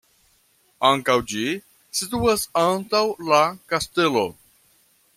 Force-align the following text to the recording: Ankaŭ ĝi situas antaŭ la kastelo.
Ankaŭ 0.89 1.17
ĝi 1.33 1.43
situas 1.99 2.47
antaŭ 2.65 3.05
la 3.31 3.45
kastelo. 3.75 4.29